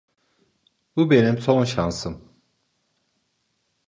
Bu 0.95 1.09
benim 1.11 1.37
son 1.37 1.63
şansım. 1.63 2.27